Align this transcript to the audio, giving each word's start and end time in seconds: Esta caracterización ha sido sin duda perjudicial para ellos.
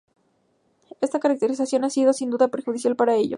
Esta 0.99 1.19
caracterización 1.19 1.83
ha 1.83 1.91
sido 1.91 2.11
sin 2.11 2.31
duda 2.31 2.47
perjudicial 2.47 2.95
para 2.95 3.17
ellos. 3.17 3.29